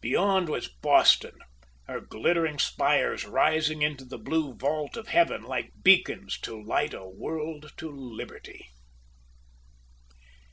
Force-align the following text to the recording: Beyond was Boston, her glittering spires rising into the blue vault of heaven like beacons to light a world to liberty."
Beyond 0.00 0.48
was 0.50 0.68
Boston, 0.68 1.36
her 1.88 2.00
glittering 2.00 2.60
spires 2.60 3.24
rising 3.24 3.82
into 3.82 4.04
the 4.04 4.18
blue 4.20 4.54
vault 4.54 4.96
of 4.96 5.08
heaven 5.08 5.42
like 5.42 5.72
beacons 5.82 6.38
to 6.42 6.62
light 6.62 6.94
a 6.94 7.08
world 7.08 7.72
to 7.78 7.90
liberty." 7.90 8.68